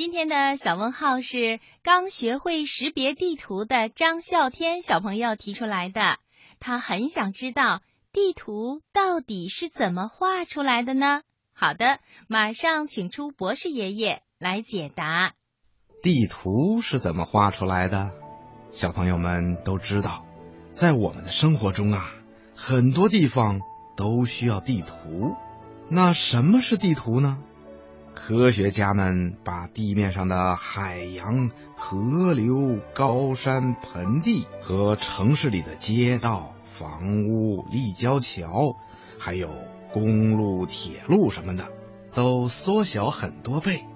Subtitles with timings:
[0.00, 6.16] 今天的小问号是刚学会识别地图的张孝天小朋友提出来的，
[6.58, 11.20] 他很想知道地图到底是怎么画出来的呢？
[11.52, 15.34] 好的，马上请出博士爷爷来解答。
[16.02, 18.10] 地图是怎么画出来的？
[18.70, 20.24] 小朋友们都知道，
[20.72, 22.10] 在我们的生活中啊，
[22.56, 23.60] 很多地方
[23.98, 25.36] 都需要地图。
[25.90, 27.42] 那什么是地图呢？
[28.22, 38.76] 科学家们把地面上的海洋、河流、高山、盆地和城市里的街道、房屋、立交桥，
[39.18, 39.48] 还有
[39.94, 41.68] 公路、铁路什么的，
[42.12, 43.86] 都缩小很多倍，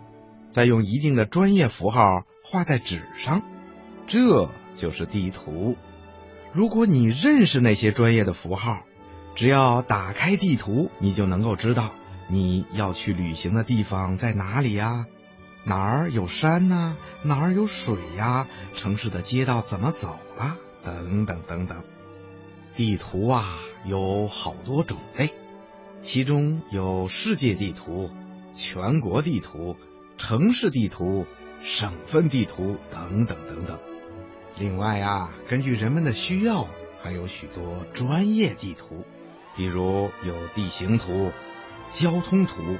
[0.50, 2.00] 再用一定的专业符号
[2.42, 3.42] 画在纸上，
[4.06, 5.76] 这就是地图。
[6.50, 8.84] 如果你认识那些专业的符号，
[9.34, 11.92] 只要打开地图，你就能够知道
[12.28, 15.06] 你要去旅行的地方在哪里呀？
[15.64, 16.96] 哪儿有山呢？
[17.22, 18.46] 哪儿有水呀？
[18.74, 20.58] 城市的街道怎么走啊？
[20.82, 21.82] 等等等等。
[22.76, 23.44] 地图啊，
[23.84, 25.32] 有好多种类，
[26.00, 28.10] 其中有世界地图、
[28.54, 29.76] 全国地图、
[30.18, 31.26] 城市地图、
[31.62, 33.78] 省份地图等等等等。
[34.56, 36.68] 另外啊，根据人们的需要，
[37.02, 39.04] 还有许多专业地图。
[39.56, 41.30] 比如有地形图、
[41.90, 42.78] 交通图、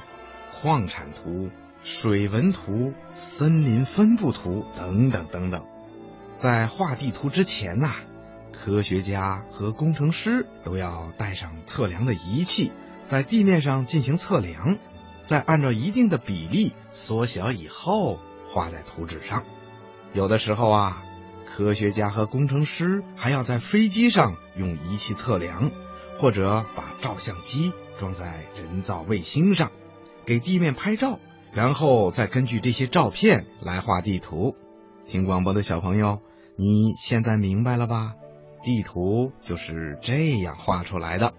[0.52, 1.50] 矿产图、
[1.82, 5.64] 水文图、森林分布图等等等等。
[6.34, 7.92] 在画地图之前呐，
[8.52, 12.72] 科学家和工程师都要带上测量的仪器，
[13.04, 14.78] 在地面上进行测量，
[15.24, 19.44] 再按照一定的比例缩小以后画在图纸上。
[20.12, 21.04] 有的时候啊，
[21.46, 25.70] 科学家和工程师还要在飞机上用仪器测量。
[26.18, 29.72] 或者把照相机装在人造卫星上，
[30.24, 31.18] 给地面拍照，
[31.52, 34.54] 然后再根据这些照片来画地图。
[35.06, 36.20] 听广播的小朋友，
[36.56, 38.14] 你现在明白了吧？
[38.62, 41.34] 地图就是这样画出来的。